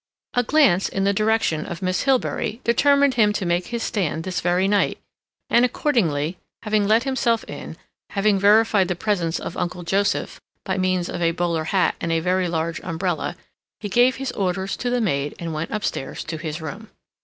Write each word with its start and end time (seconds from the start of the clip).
A 0.33 0.41
glance 0.41 0.89
in 0.89 1.03
the 1.03 1.13
direction 1.13 1.63
of 1.63 1.83
Miss 1.83 2.05
Hilbery 2.05 2.59
determined 2.63 3.13
him 3.13 3.31
to 3.33 3.45
make 3.45 3.67
his 3.67 3.83
stand 3.83 4.23
this 4.23 4.41
very 4.41 4.67
night, 4.67 4.97
and 5.47 5.63
accordingly, 5.63 6.39
having 6.63 6.87
let 6.87 7.03
himself 7.03 7.43
in, 7.43 7.77
having 8.09 8.39
verified 8.39 8.87
the 8.87 8.95
presence 8.95 9.39
of 9.39 9.55
Uncle 9.55 9.83
Joseph 9.83 10.41
by 10.65 10.75
means 10.79 11.07
of 11.07 11.21
a 11.21 11.29
bowler 11.33 11.65
hat 11.65 11.93
and 12.01 12.11
a 12.11 12.19
very 12.19 12.47
large 12.47 12.79
umbrella, 12.79 13.35
he 13.79 13.89
gave 13.89 14.15
his 14.15 14.31
orders 14.31 14.75
to 14.77 14.89
the 14.89 15.01
maid, 15.01 15.35
and 15.37 15.53
went 15.53 15.69
upstairs 15.69 16.23
to 16.23 16.37
his 16.37 16.59
room. 16.61 16.89